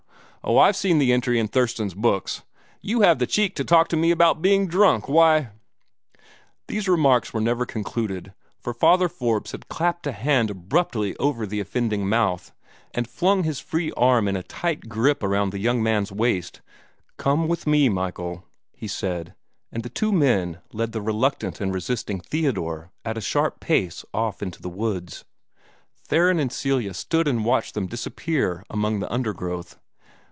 [0.43, 2.41] Oh, I've seen the entry in Thurston's books!
[2.81, 5.49] You have the cheek to talk to me about being drunk why"
[6.67, 11.59] These remarks were never concluded, for Father Forbes here clapped a hand abruptly over the
[11.59, 12.51] offending mouth,
[12.91, 16.61] and flung his free arm in a tight grip around the young man's waist.
[17.17, 18.43] "Come with me, Michael!"
[18.73, 19.35] he said,
[19.71, 24.41] and the two men led the reluctant and resisting Theodore at a sharp pace off
[24.41, 25.23] into the woods.
[26.07, 29.77] Theron and Celia stood and watched them disappear among the undergrowth.